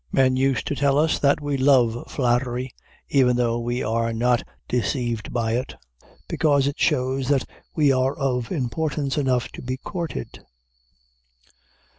[0.11, 2.73] Men used to tell us that we love flattery,
[3.09, 5.75] even though we are not deceived by it,
[6.27, 10.39] because it shows that we are of importance enough to be courted.